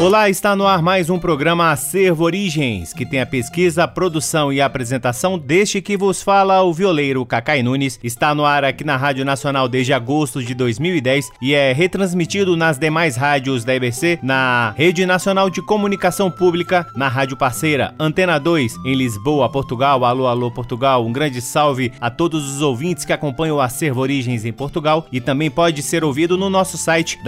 [0.00, 4.52] Olá, está no ar mais um programa Acervo Origens, que tem a pesquisa, a produção
[4.52, 7.98] e a apresentação deste que vos fala o violeiro Cacai Nunes.
[8.00, 12.78] Está no ar aqui na Rádio Nacional desde agosto de 2010 e é retransmitido nas
[12.78, 18.76] demais rádios da EBC, na Rede Nacional de Comunicação Pública, na rádio parceira Antena 2,
[18.84, 20.04] em Lisboa, Portugal.
[20.04, 21.04] Alô, alô, Portugal.
[21.04, 25.20] Um grande salve a todos os ouvintes que acompanham o Acervo Origens em Portugal e
[25.20, 27.18] também pode ser ouvido no nosso site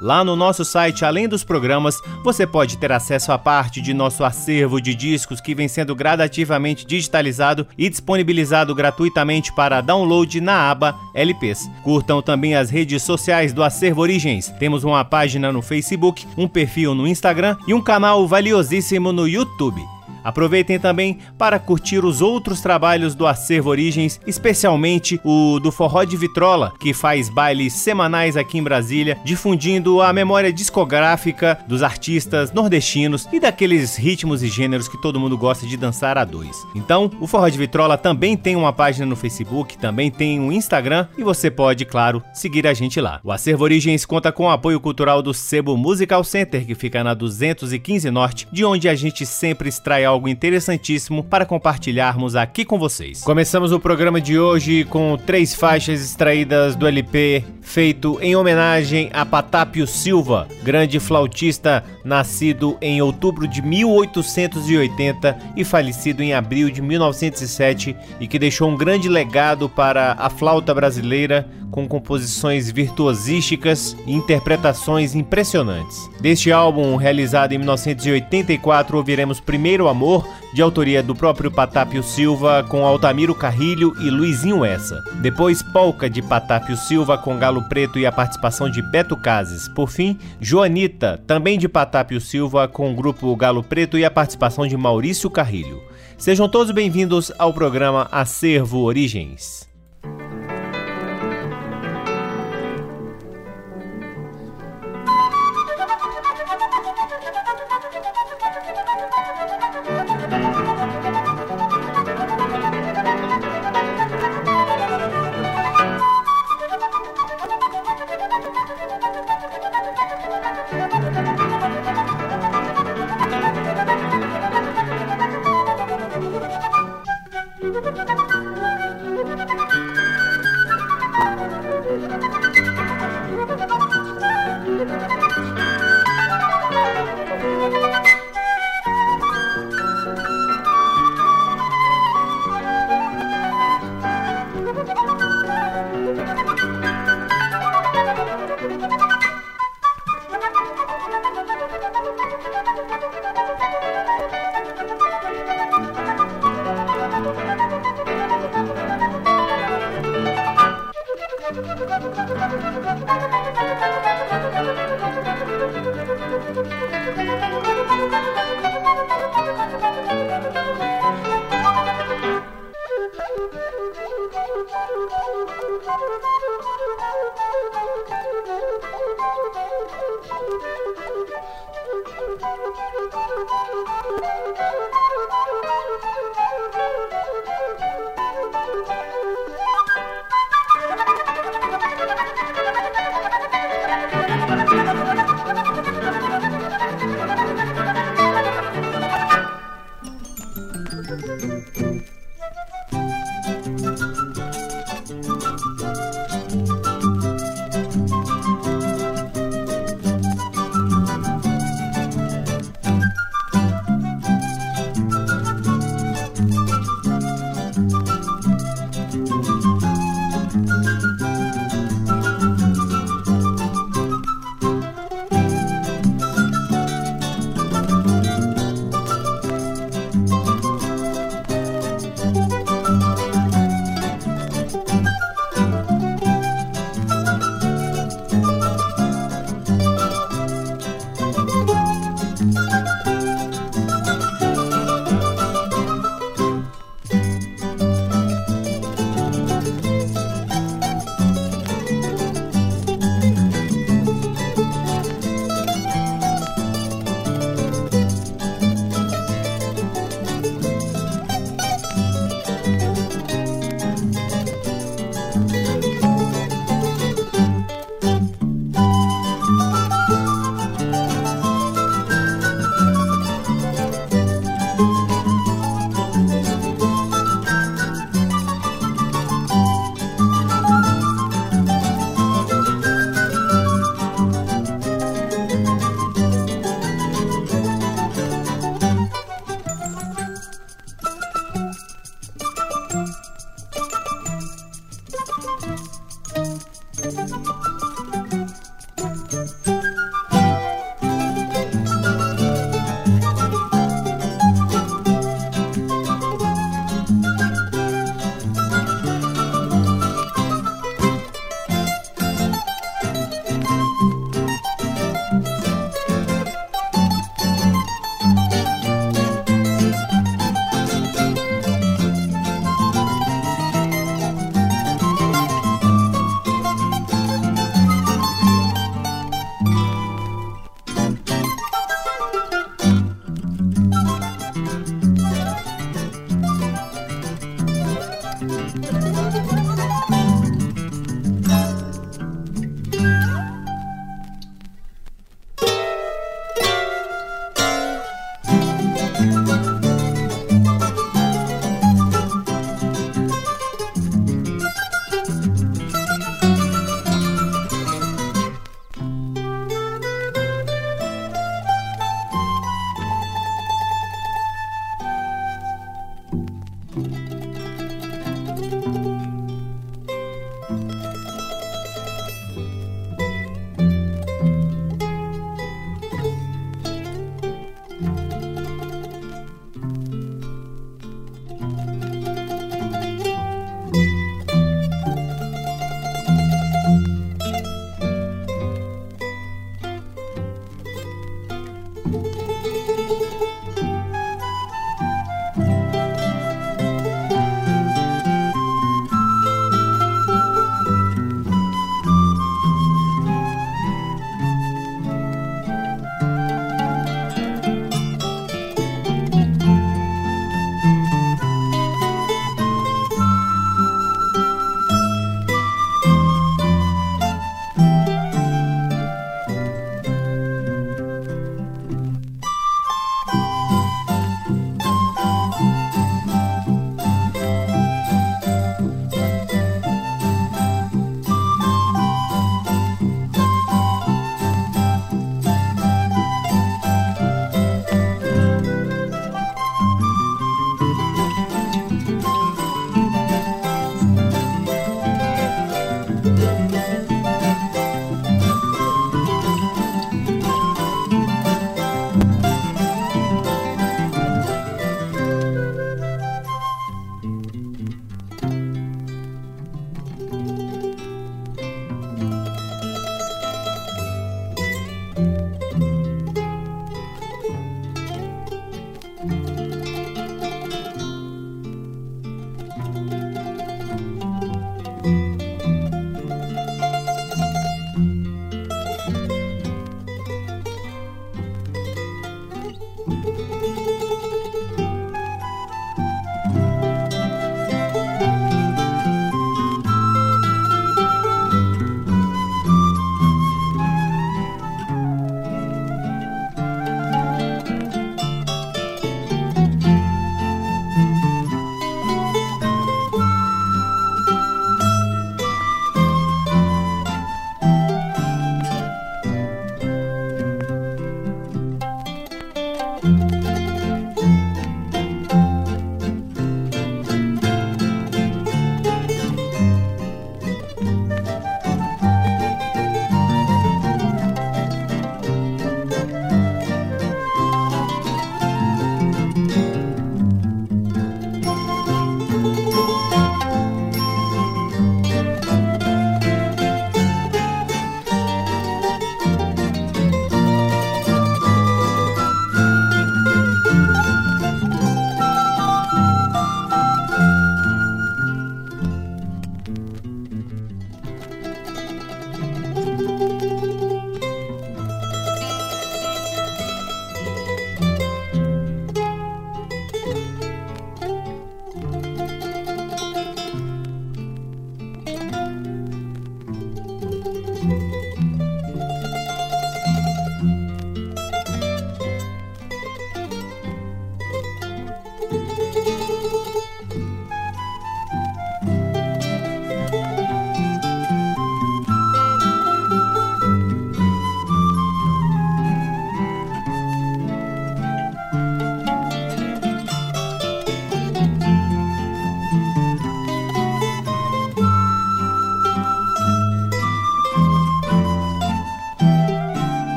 [0.00, 4.24] Lá no nosso site, além dos programas, você pode ter acesso a parte de nosso
[4.24, 10.98] acervo de discos que vem sendo gradativamente digitalizado e disponibilizado gratuitamente para download na aba
[11.14, 11.68] LPs.
[11.82, 14.48] Curtam também as redes sociais do Acervo Origens.
[14.58, 19.82] Temos uma página no Facebook, um perfil no Instagram e um canal valiosíssimo no YouTube.
[20.24, 26.16] Aproveitem também para curtir os outros trabalhos do Acervo Origens, especialmente o do Forró de
[26.16, 33.28] Vitrola, que faz bailes semanais aqui em Brasília, difundindo a memória discográfica dos artistas nordestinos
[33.32, 36.56] e daqueles ritmos e gêneros que todo mundo gosta de dançar a dois.
[36.74, 41.06] Então, o Forró de Vitrola também tem uma página no Facebook, também tem um Instagram
[41.16, 43.20] e você pode, claro, seguir a gente lá.
[43.24, 47.14] O Acervo Origens conta com o apoio cultural do Sebo Musical Center, que fica na
[47.14, 53.22] 215 Norte, de onde a gente sempre extrai algo interessantíssimo para compartilharmos aqui com vocês.
[53.22, 59.24] Começamos o programa de hoje com três faixas extraídas do LP feito em homenagem a
[59.24, 67.96] Patápio Silva, grande flautista nascido em outubro de 1880 e falecido em abril de 1907
[68.20, 75.14] e que deixou um grande legado para a flauta brasileira com composições virtuosísticas e interpretações
[75.14, 76.08] impressionantes.
[76.20, 82.84] Deste álbum, realizado em 1984, ouviremos Primeiro Amor, de autoria do próprio Patápio Silva, com
[82.84, 85.00] Altamiro Carrilho e Luizinho Essa.
[85.20, 89.68] Depois, Polca de Patápio Silva, com Galo Preto e a participação de Beto Cases.
[89.68, 94.66] Por fim, Joanita, também de Patápio Silva, com o grupo Galo Preto e a participação
[94.66, 95.80] de Maurício Carrilho.
[96.18, 99.71] Sejam todos bem-vindos ao programa Acervo Origens.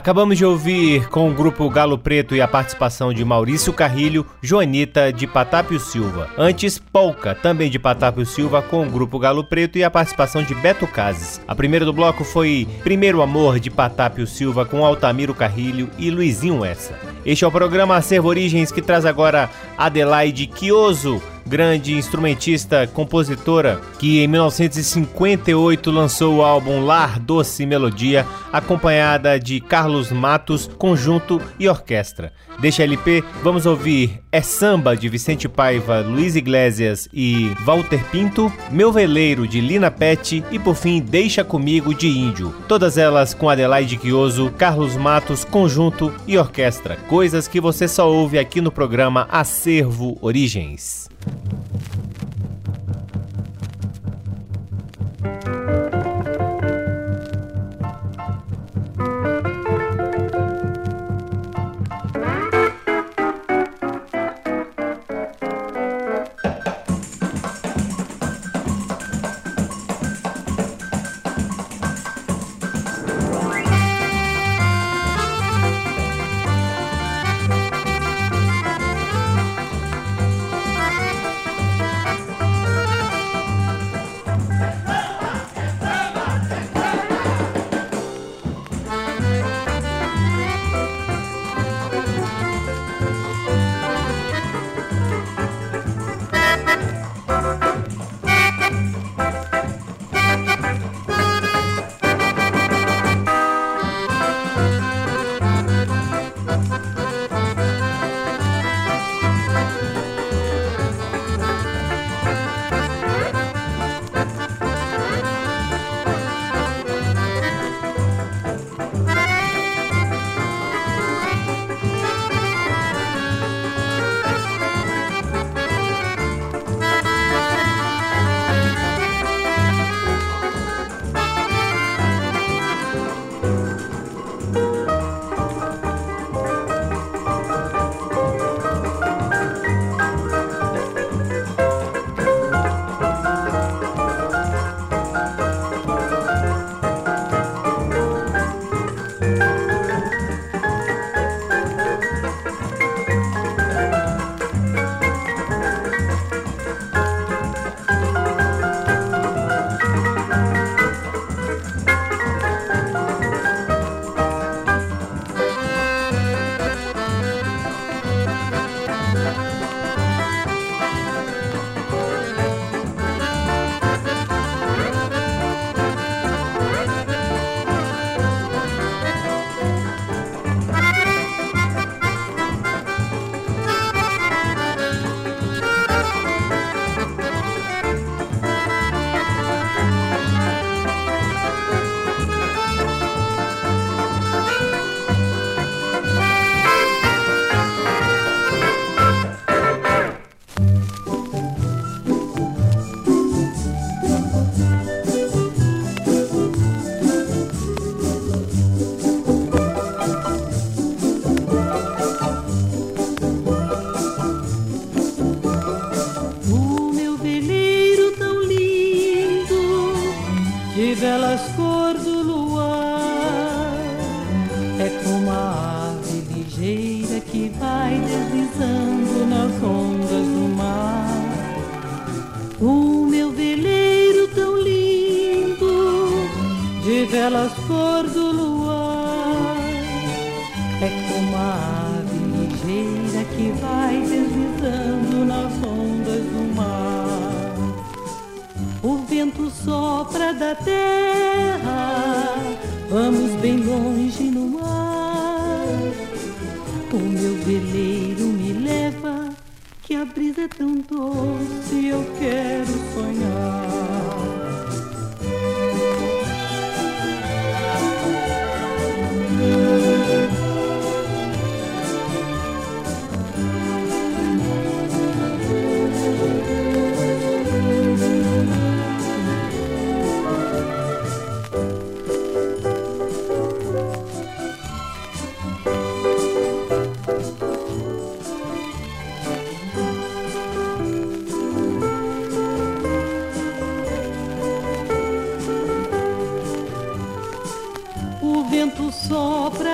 [0.00, 5.12] Acabamos de ouvir com o grupo Galo Preto e a participação de Maurício Carrilho, Joanita
[5.12, 6.30] de Patápio Silva.
[6.38, 10.54] Antes, Polka, também de Patápio Silva, com o grupo Galo Preto e a participação de
[10.54, 11.38] Beto Cases.
[11.46, 16.64] A primeira do bloco foi Primeiro Amor de Patápio Silva com Altamiro Carrilho e Luizinho
[16.64, 16.98] Essa.
[17.22, 24.22] Este é o programa Acervo Origens que traz agora Adelaide Quioso grande instrumentista, compositora, que
[24.22, 32.32] em 1958 lançou o álbum Lar Doce Melodia, acompanhada de Carlos Matos, conjunto e orquestra.
[32.60, 38.92] Deixa LP, vamos ouvir É Samba de Vicente Paiva, Luiz Iglesias e Walter Pinto, Meu
[38.92, 42.54] Veleiro de Lina Pet e por fim Deixa Comigo de Índio.
[42.68, 46.96] Todas elas com Adelaide Quioso, Carlos Matos, conjunto e orquestra.
[47.08, 51.09] Coisas que você só ouve aqui no programa Acervo Origens.
[51.22, 51.99] Thank you.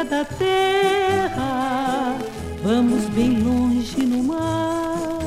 [0.08, 2.16] Da terra,
[2.62, 5.18] vamos bem longe no mar.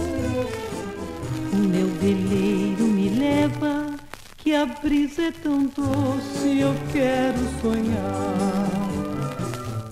[1.54, 3.86] O meu veleiro me leva,
[4.38, 8.90] que a brisa é tão doce, eu quero sonhar.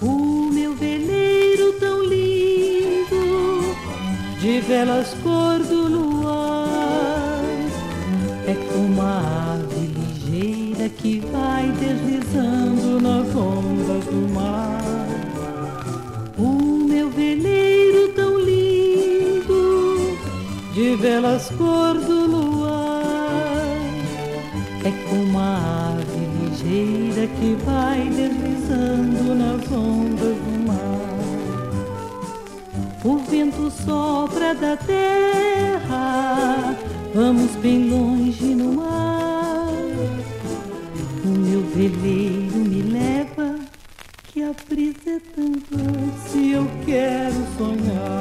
[0.01, 3.75] O meu veleiro tão lindo,
[4.39, 7.43] de velas cor do luar,
[8.47, 13.66] é como a ave ligeira que vai deslizando nas ondas
[20.99, 23.63] velas cor do luar,
[24.83, 31.07] é como a ave ligeira que vai deslizando nas ondas do mar.
[33.03, 36.75] O vento sopra da terra,
[37.13, 39.67] vamos bem longe no mar.
[41.23, 43.55] O meu veleiro me leva,
[44.23, 48.16] que a brisa é tão doce, eu quero sonhar.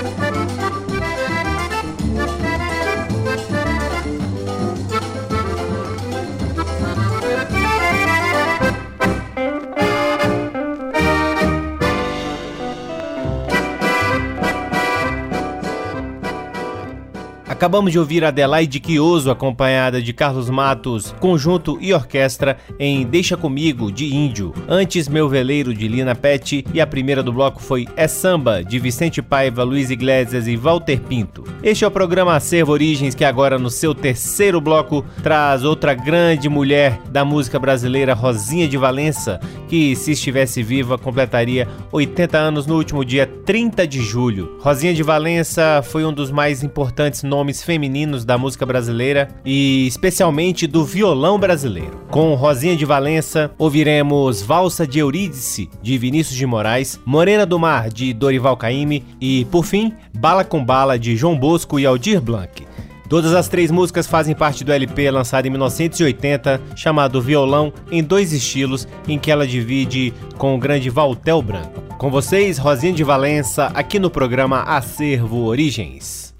[0.00, 0.27] Thank you.
[17.58, 23.90] Acabamos de ouvir Adelaide Quioso acompanhada de Carlos Matos, conjunto e orquestra em Deixa Comigo,
[23.90, 24.54] de Índio.
[24.68, 26.64] Antes, Meu Veleiro, de Lina Pet.
[26.72, 31.00] E a primeira do bloco foi É Samba, de Vicente Paiva, Luiz Iglesias e Walter
[31.00, 31.42] Pinto.
[31.60, 36.48] Este é o programa Acervo Origens, que agora no seu terceiro bloco traz outra grande
[36.48, 42.76] mulher da música brasileira, Rosinha de Valença, que se estivesse viva completaria 80 anos no
[42.76, 44.56] último dia 30 de julho.
[44.60, 49.86] Rosinha de Valença foi um dos mais importantes nomes nomes femininos da música brasileira e
[49.86, 52.02] especialmente do violão brasileiro.
[52.10, 57.88] Com Rosinha de Valença, ouviremos Valsa de Eurídice, de Vinícius de Moraes, Morena do Mar,
[57.88, 62.66] de Dorival Caymmi e, por fim, Bala com Bala, de João Bosco e Aldir Blanc.
[63.08, 68.34] Todas as três músicas fazem parte do LP lançado em 1980, chamado Violão, em dois
[68.34, 71.80] estilos, em que ela divide com o grande Valtel Branco.
[71.96, 76.34] Com vocês, Rosinha de Valença, aqui no programa Acervo Origens.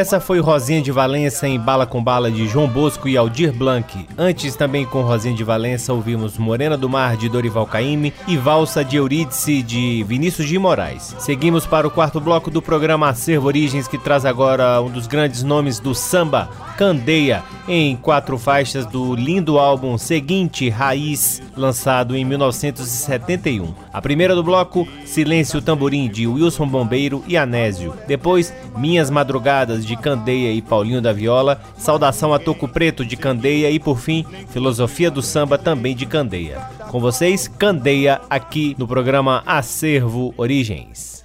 [0.00, 4.08] Essa foi Rosinha de Valença em Bala com Bala de João Bosco e Aldir Blanc.
[4.16, 8.82] Antes também com Rosinha de Valença ouvimos Morena do Mar de Dorival Caymmi e Valsa
[8.82, 11.14] de Eurídice de Vinícius de Moraes.
[11.18, 15.42] Seguimos para o quarto bloco do programa Acervo Origens que traz agora um dos grandes
[15.42, 23.74] nomes do samba, Candeia, em quatro faixas do lindo álbum Seguinte Raiz, lançado em 1971.
[23.92, 27.94] A primeira do bloco, Silêncio Tamborim de Wilson Bombeiro e Anésio.
[28.06, 33.70] Depois, Minhas Madrugadas de Candeia e Paulinho da Viola, Saudação a Toco Preto de Candeia
[33.70, 36.58] e por fim, Filosofia do Samba também de Candeia.
[36.90, 41.19] Com vocês, Candeia aqui no programa Acervo Origens.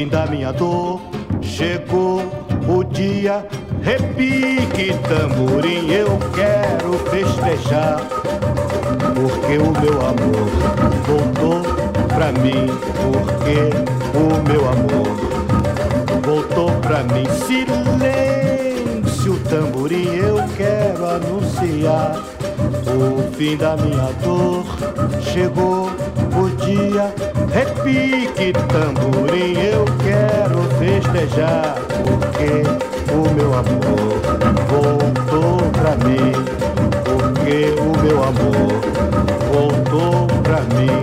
[0.00, 0.98] Fim da minha dor.
[1.42, 2.22] Chegou
[2.66, 3.46] o dia,
[3.82, 8.00] repique tamborim, eu quero festejar.
[9.14, 10.48] Porque o meu amor
[11.06, 11.60] voltou
[12.08, 12.66] pra mim,
[13.02, 13.58] porque
[14.16, 15.10] o meu amor
[16.24, 17.26] voltou pra mim.
[17.46, 22.16] Silêncio, tamborim, eu quero anunciar
[22.86, 24.64] o fim da minha dor.
[25.20, 25.90] Chegou
[26.70, 27.12] dia
[27.52, 32.62] Repique tamborim, eu quero festejar, porque
[33.12, 34.20] o meu amor
[34.68, 36.32] voltou pra mim,
[37.04, 38.80] porque o meu amor
[39.52, 41.02] voltou pra mim.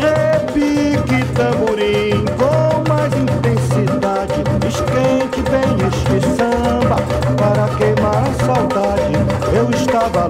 [0.00, 6.96] Repique tamborim com mais intensidade, esquente bem este samba
[7.36, 9.12] para queimar a saudade.
[9.54, 10.28] Eu estava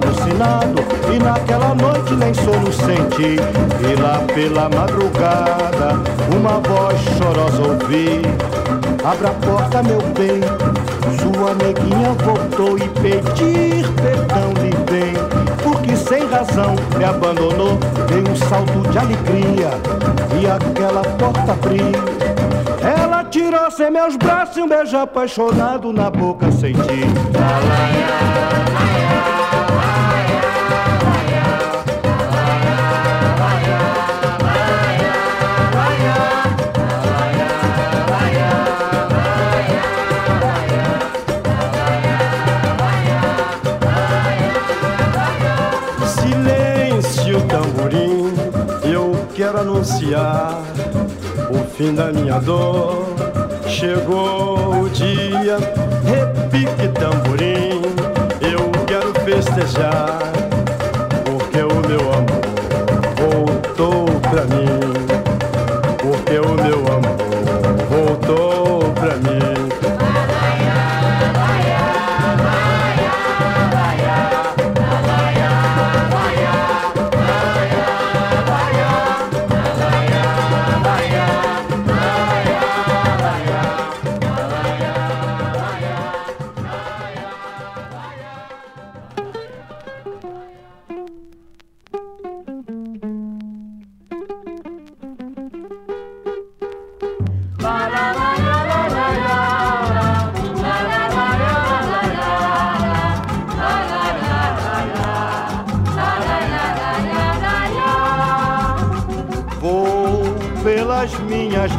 [1.13, 3.35] e naquela noite nem sono senti.
[3.35, 5.99] E lá pela madrugada,
[6.33, 8.21] uma voz chorosa ouvi.
[9.03, 10.41] Abra a porta, meu bem,
[11.19, 15.13] sua neguinha voltou e pedir perdão lhe vem.
[15.63, 17.77] Porque sem razão me abandonou,
[18.07, 19.71] dei um salto de alegria
[20.39, 21.91] e aquela porta abriu.
[22.81, 27.03] Ela tirou sem meus braços e um beijo apaixonado na boca senti.
[49.79, 50.61] Anunciar
[51.49, 53.05] o fim da minha dor.
[53.65, 55.57] Chegou o dia,
[56.03, 57.81] repique tamborim,
[58.41, 60.28] eu quero festejar,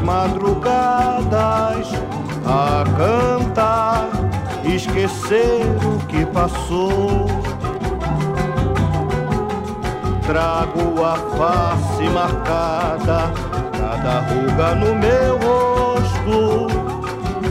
[0.03, 1.87] madrugadas
[2.47, 4.09] a cantar,
[4.65, 7.27] esquecer o que passou.
[10.27, 13.31] Trago a face marcada,
[13.73, 16.69] cada ruga no meu rosto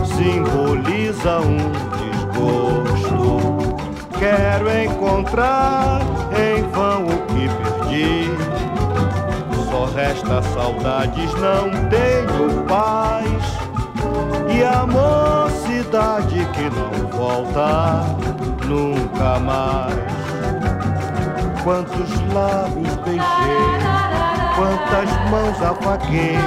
[0.06, 1.58] simboliza um
[2.00, 3.78] desgosto.
[4.18, 6.02] Quero encontrar
[6.36, 8.69] em vão o que perdi
[9.80, 13.24] só resta saudades, não tenho paz.
[14.54, 18.04] E a mocidade que não volta
[18.66, 19.94] nunca mais.
[21.64, 23.80] Quantos lábios beijei,
[24.56, 26.38] quantas mãos afaguei.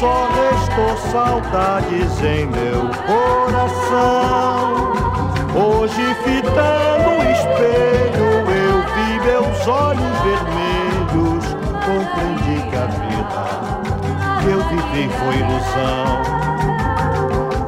[0.00, 4.66] Só restou saudades em meu coração.
[5.54, 10.85] Hoje, fitando o espelho, eu vi meus olhos vermelhos
[11.86, 13.42] compreendi que a vida
[14.40, 16.06] que eu vivi foi ilusão.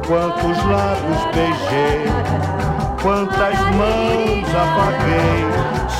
[0.05, 2.03] Quantos lábios beijei,
[3.01, 5.41] quantas mãos apaguei,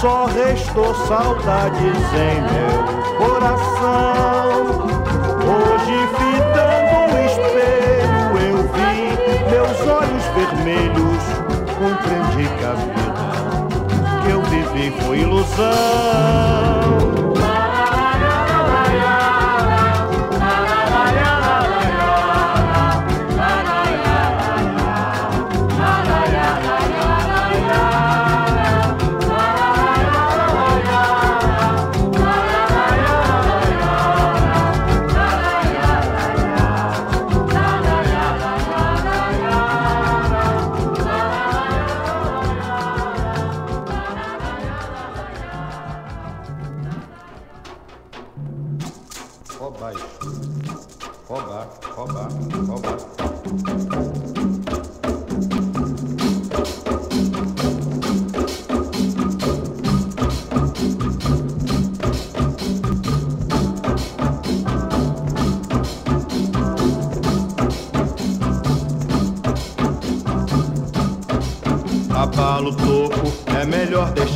[0.01, 2.77] só restou saudades em meu
[3.17, 4.49] coração.
[5.47, 8.93] Hoje, fitando o espelho, eu vi
[9.49, 11.23] meus olhos vermelhos,
[11.77, 12.99] compreendi que a vida
[14.23, 17.28] que eu vivi foi ilusão.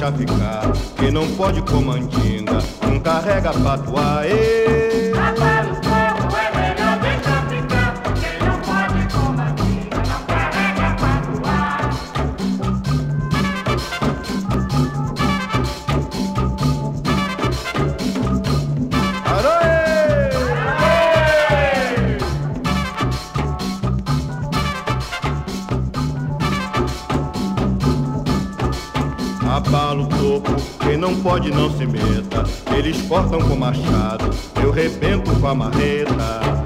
[0.03, 0.71] Deixa ficar.
[0.97, 4.25] Quem não pode comandinga, não carrega patuá.
[4.25, 4.62] Ê.
[31.85, 32.43] meta.
[32.75, 34.29] Eles cortam com machado,
[34.61, 36.63] eu rebento com a marreta.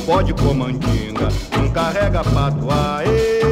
[0.00, 3.02] Pode comandinga, não carrega patuá.
[3.04, 3.43] eles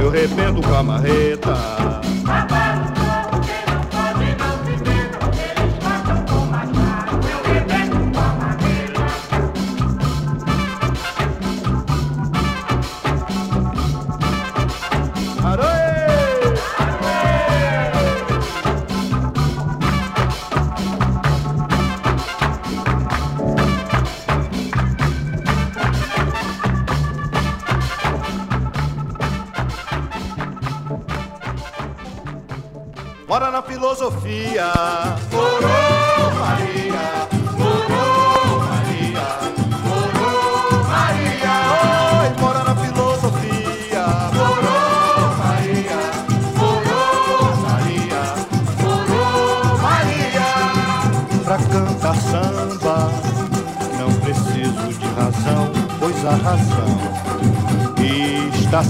[0.00, 2.11] eu rebento com a marreta.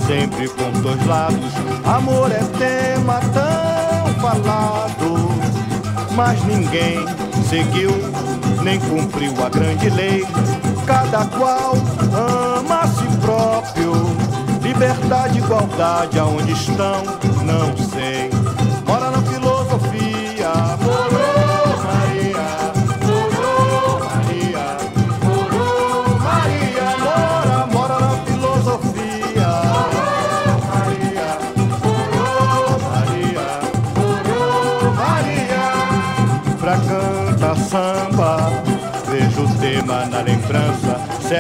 [0.07, 1.53] Sempre com dois lados.
[1.85, 5.29] Amor é tema tão falado,
[6.15, 7.05] mas ninguém
[7.49, 7.91] seguiu
[8.63, 10.25] nem cumpriu a grande lei.
[10.87, 11.75] Cada qual
[12.15, 13.93] ama a si próprio.
[14.63, 17.03] Liberdade, igualdade, aonde estão,
[17.45, 18.32] não sei.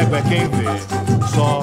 [0.02, 1.62] Cego é quem vê, só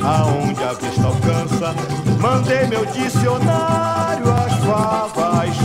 [0.00, 1.74] aonde a vista alcança.
[2.20, 5.56] Mandei meu dicionário às favas.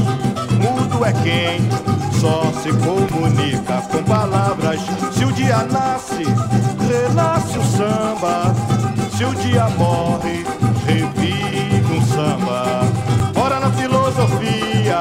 [0.57, 1.69] Mudo é quem
[2.19, 4.79] só se comunica com palavras.
[5.11, 6.23] Se o dia nasce,
[6.87, 8.55] renasce o samba.
[9.15, 10.43] Se o dia morre,
[10.87, 12.81] revive um samba.
[13.35, 14.99] Ora na filosofia,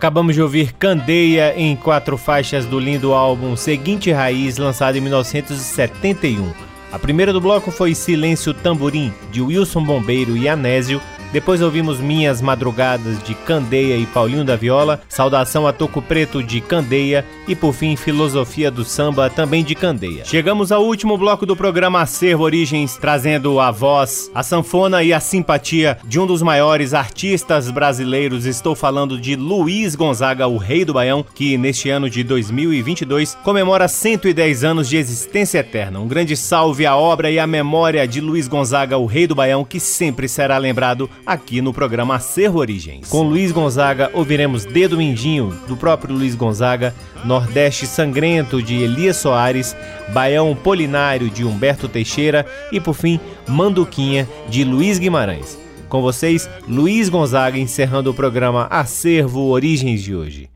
[0.00, 6.54] Acabamos de ouvir Candeia em quatro faixas do lindo álbum Seguinte Raiz, lançado em 1971.
[6.90, 11.02] A primeira do bloco foi Silêncio Tamborim, de Wilson Bombeiro e Anésio.
[11.32, 15.00] Depois ouvimos Minhas Madrugadas, de Candeia e Paulinho da Viola.
[15.08, 17.24] Saudação a Toco Preto, de Candeia.
[17.46, 20.24] E por fim, Filosofia do Samba, também de Candeia.
[20.24, 25.20] Chegamos ao último bloco do programa Acervo Origens, trazendo a voz, a sanfona e a
[25.20, 28.44] simpatia de um dos maiores artistas brasileiros.
[28.44, 33.86] Estou falando de Luiz Gonzaga, o Rei do Baião, que neste ano de 2022 comemora
[33.86, 36.00] 110 anos de existência eterna.
[36.00, 39.64] Um grande salve à obra e à memória de Luiz Gonzaga, o Rei do Baião,
[39.64, 43.08] que sempre será lembrado aqui no programa Acervo Origens.
[43.08, 46.94] Com Luiz Gonzaga ouviremos Dedo Mindinho, do próprio Luiz Gonzaga,
[47.24, 49.76] Nordeste Sangrento, de Elias Soares,
[50.12, 55.58] Baião Polinário, de Humberto Teixeira e, por fim, Manduquinha, de Luiz Guimarães.
[55.88, 60.48] Com vocês, Luiz Gonzaga encerrando o programa Acervo Origens de hoje.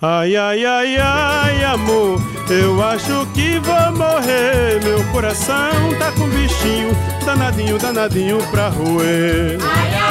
[0.00, 4.80] Ai, ai, ai, ai, amor, eu acho que vou morrer.
[4.84, 6.96] Meu coração tá com bichinho,
[7.26, 9.58] danadinho, danadinho pra roer.
[9.60, 10.07] Ai, ai,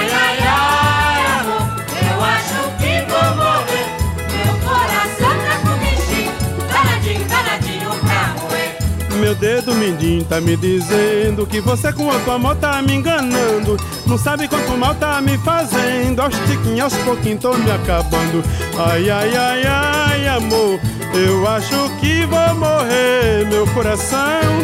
[9.20, 13.78] Meu dedo mindinho tá me dizendo que você com outro amor tá me enganando.
[14.06, 16.22] Não sabe quanto mal tá me fazendo.
[16.22, 18.44] Aos tiquinhos, aos pouquinhos tô me acabando.
[18.78, 20.80] Ai, ai, ai, ai, amor,
[21.14, 23.46] eu acho que vou morrer.
[23.50, 24.20] Meu coração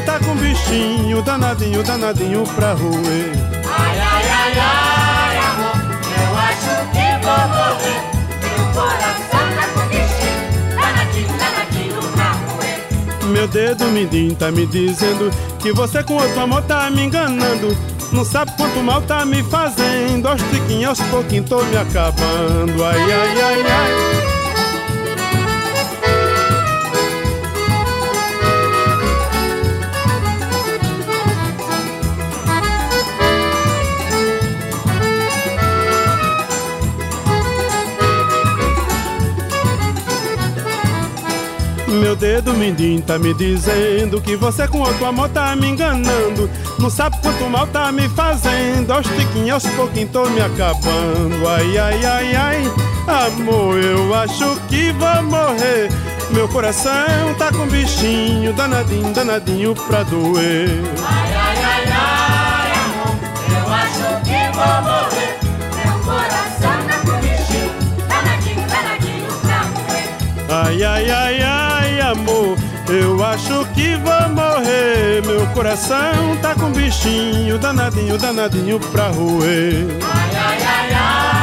[0.06, 3.32] tá com bichinho, danadinho, danadinho pra roer.
[3.66, 5.78] Ai, ai, ai, ai, amor,
[6.22, 8.02] eu acho que vou morrer.
[8.42, 9.43] Meu coração
[13.34, 17.76] Meu dedo mindinho tá me dizendo que você com outro amor tá me enganando.
[18.12, 20.28] Não sabe quanto mal tá me fazendo.
[20.28, 22.86] Aos tiquinhos, aos pouquinhos tô me acabando.
[22.86, 24.33] Ai, ai, ai, ai.
[42.64, 46.50] Mindinho tá me dizendo que você com outro amor tá me enganando.
[46.80, 48.90] Não sabe quanto mal tá me fazendo.
[48.90, 51.46] Aos tiquinhos, aos pouquinhos tô me acabando.
[51.46, 52.72] Ai, ai, ai, ai,
[53.26, 55.90] amor, eu acho que vou morrer.
[56.32, 60.70] Meu coração tá com bichinho, danadinho, danadinho pra doer.
[61.06, 63.18] Ai, ai, ai, ai, amor,
[63.60, 65.38] eu acho que vou morrer.
[65.84, 67.74] Meu coração tá com bichinho,
[68.08, 70.08] danadinho, danadinho pra morrer.
[70.50, 71.53] Ai, ai, ai, ai,
[72.14, 72.58] amor,
[72.90, 75.22] eu acho que vou morrer.
[75.26, 79.86] Meu coração tá com bichinho, danadinho, danadinho pra roer.
[80.02, 81.43] Ai, ai, ai, ai,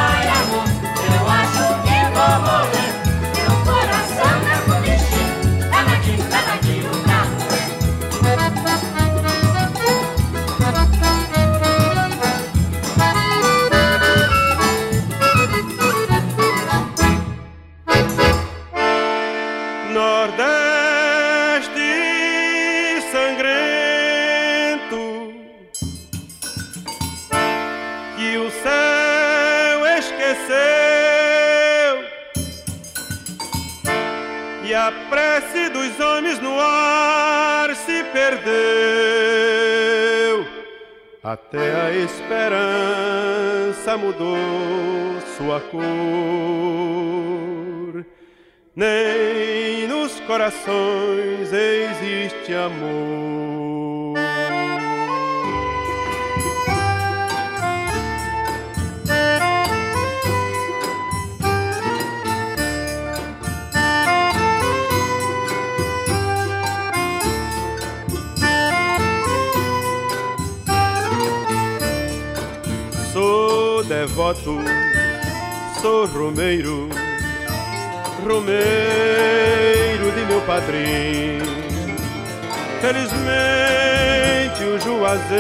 [41.33, 44.37] Até a esperança mudou
[45.37, 45.81] sua cor
[48.75, 54.00] nem nos corações existe amor.
[75.81, 76.91] Sou romeiro
[78.23, 81.47] romeiro de meu padrinho.
[82.83, 85.39] Felizmente o juazeiro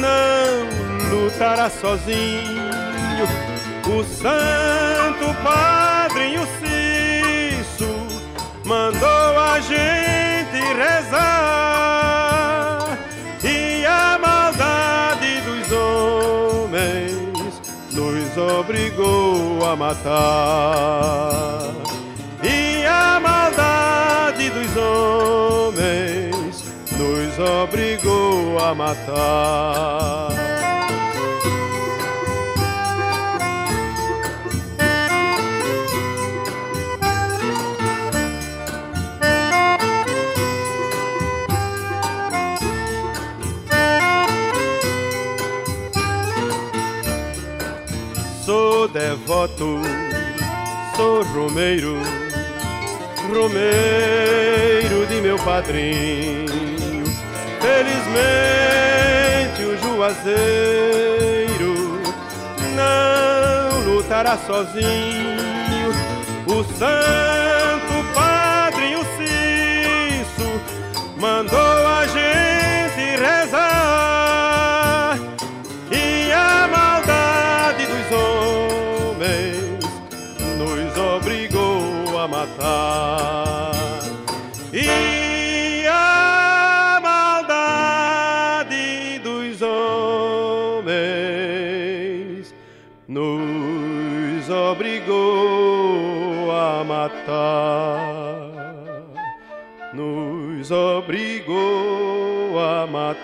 [0.00, 0.66] não
[1.10, 3.28] lutará sozinho.
[3.86, 7.94] O santo padrinho Cício
[8.64, 12.29] mandou a gente rezar
[18.60, 21.60] obrigou a matar.
[22.42, 30.39] E a maldade dos homens nos obrigou a matar.
[50.96, 51.96] Sou romeiro,
[53.32, 57.04] romeiro de meu padrinho.
[57.60, 57.94] Felizmente
[59.64, 61.74] o juazeiro
[62.74, 65.90] não lutará sozinho.
[66.46, 67.59] O santo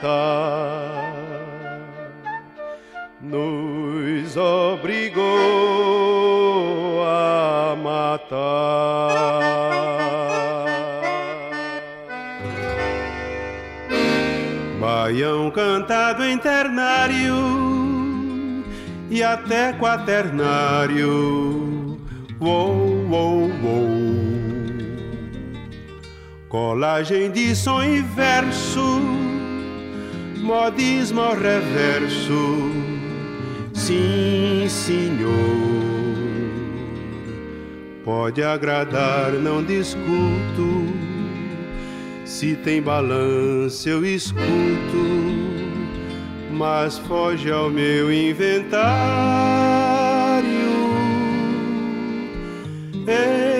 [0.02, 1.16] matar
[3.20, 5.24] nos obrigou
[7.02, 8.26] a matar.
[14.80, 17.34] Baião cantado em ternário
[19.10, 21.08] e até quaternário.
[22.40, 24.06] Uou, uou, uou.
[26.48, 29.00] Colagem de som e verso,
[30.46, 32.70] modismo reverso.
[33.74, 35.34] Sim, senhor.
[38.04, 40.86] Pode agradar, não discuto.
[42.24, 44.46] Se tem balanço, eu escuto.
[46.52, 48.86] Mas foge ao meu inventário.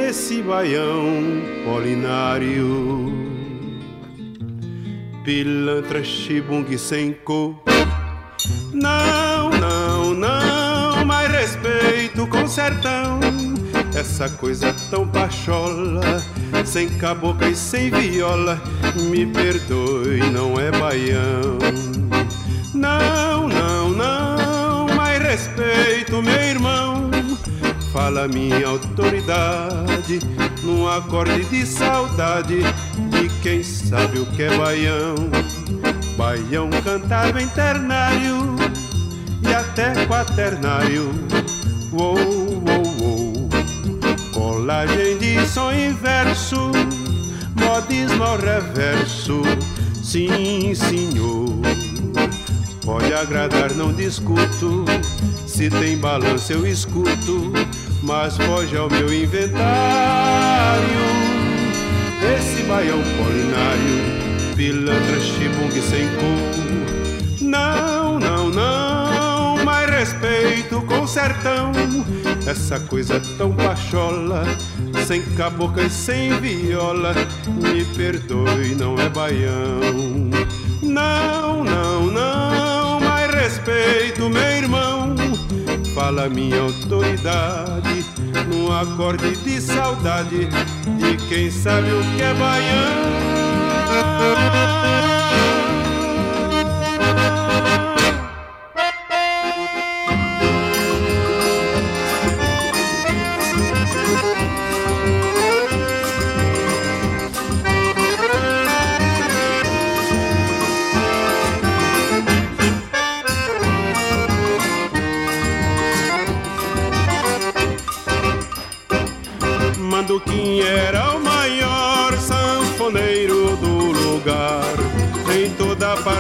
[0.09, 3.06] Esse baião polinário.
[5.27, 7.57] Pilantra, chibung sem cor.
[8.72, 13.18] Não, não, não, mais respeito com sertão.
[13.93, 16.22] essa coisa tão pachola,
[16.64, 18.62] sem cabocla e sem viola,
[19.11, 21.59] me perdoe, não é baião.
[22.72, 27.11] Não, não, não, mais respeito, meu irmão.
[27.93, 30.20] Fala minha autoridade,
[30.62, 33.06] num acorde de saudade, de
[33.47, 35.15] quem sabe o que é baião.
[36.17, 38.57] Baião cantava em ternário
[39.41, 41.13] e até quaternário.
[41.93, 43.49] Uou, uou, uou.
[44.33, 46.73] Colagem de som em verso,
[47.55, 49.43] modismo reverso.
[50.03, 51.55] Sim, senhor.
[52.85, 54.85] Pode agradar, não discuto.
[55.47, 57.53] Se tem balanço, eu escuto.
[58.03, 61.26] Mas foge ao meu inventário.
[62.35, 66.66] Esse baião polinário, pilantra, chibung sem cor.
[67.41, 71.72] Não, não, não, mais respeito com o sertão.
[72.47, 74.45] Essa coisa tão pachola,
[75.07, 77.14] sem cabocla e sem viola.
[77.47, 79.81] Me perdoe, não é baião.
[80.83, 85.26] Não, não, não, mais respeito, meu irmão.
[85.97, 88.05] Fala minha autoridade,
[88.51, 90.47] num acorde de saudade,
[90.99, 93.17] de quem sabe o que é baião.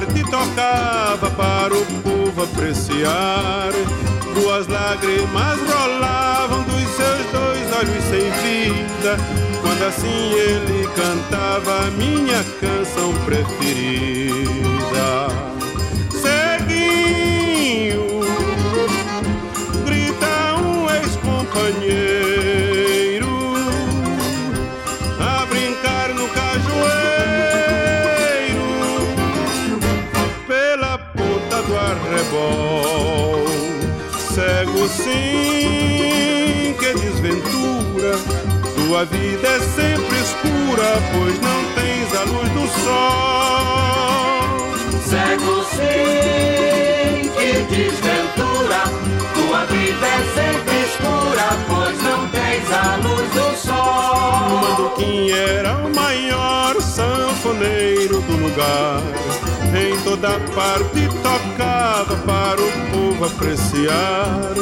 [0.06, 3.72] Parte tocava para o povo apreciar.
[4.34, 9.16] Duas lágrimas rolavam dos seus dois olhos sem vida.
[9.62, 14.66] Quando assim ele cantava a minha canção preferida.
[34.88, 38.18] Sim, que desventura,
[38.74, 43.16] tua vida é sempre escura, pois não tens a luz do sol.
[45.08, 48.80] Cego sim, que desventura
[49.34, 52.05] Tua vida é sempre escura Pois não
[52.56, 59.02] tens a luz do sol Manduquim era o maior sanfoneiro do lugar.
[59.74, 64.54] Em toda parte tocava para o povo apreciar.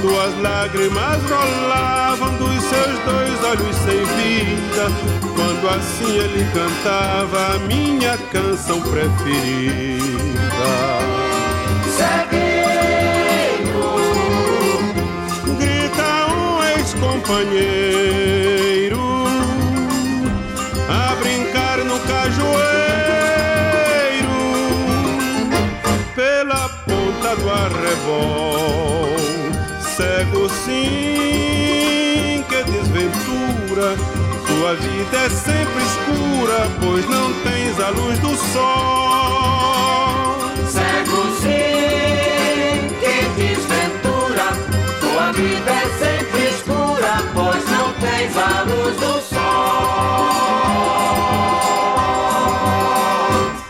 [0.00, 4.90] Duas lágrimas rolavam dos seus dois olhos sem vida.
[5.34, 10.04] Quando assim ele cantava a minha canção preferida.
[11.96, 12.43] Ceguinho,
[17.14, 18.98] ex-companheiro
[20.88, 22.64] a brincar no cajueiro
[26.14, 29.16] pela ponta do arrebol.
[29.96, 33.96] Cego sim, que desventura.
[34.46, 40.38] Tua vida é sempre escura, pois não tens a luz do sol.
[40.68, 44.46] cego sim, que desventura
[45.00, 45.73] Tua vida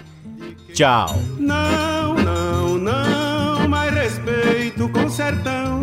[0.75, 1.17] Tchau!
[1.39, 1.96] Não,
[5.17, 5.81] sertão.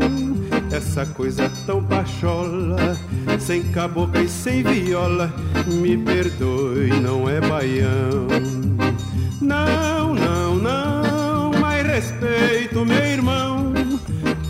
[0.72, 2.96] Essa coisa tão pachola,
[3.40, 5.34] sem cabocla e sem viola,
[5.68, 8.28] me perdoe, não é baião.
[9.42, 13.74] Não, não, não, mais respeito, meu irmão.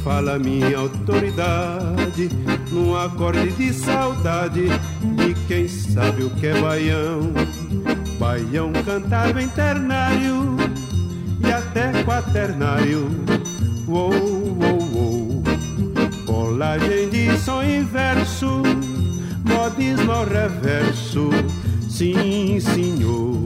[0.04, 2.30] Fala minha autoridade,
[2.70, 4.68] num acorde de saudade,
[5.16, 7.32] de quem sabe o que é baião.
[8.20, 10.58] Baião cantava em ternário
[11.42, 13.10] e até quaternário.
[13.88, 15.44] Uou, uou, uou.
[16.26, 18.64] Bolagem de som inverso,
[19.44, 21.30] modes no reverso.
[21.90, 23.44] Sim, senhor.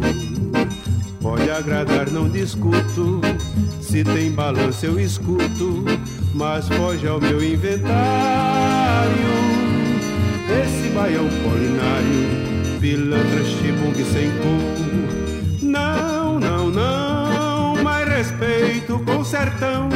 [1.19, 3.19] Pode agradar, não discuto.
[3.81, 5.83] Se tem balanço, eu escuto.
[6.35, 7.97] Mas foge ao meu inventário.
[10.63, 15.16] Esse baião polinário, pilantra, chibung sem cu.
[18.17, 19.89] Respeito com o sertão.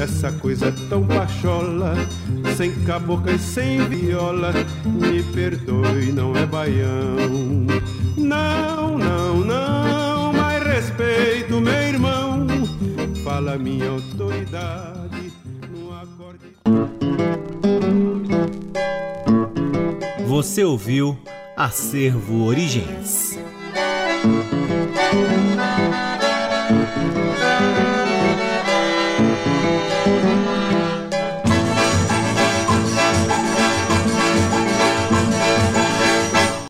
[0.00, 1.94] Essa coisa tão pachola,
[2.56, 4.52] sem cabocla e sem viola.
[4.84, 7.14] Me perdoe, não é baião.
[8.16, 12.44] Não, não, não, mais respeito, meu irmão.
[13.22, 15.32] Fala minha autoridade
[15.70, 16.56] no acorde.
[20.26, 21.16] Você ouviu
[21.56, 23.38] Acervo Origens.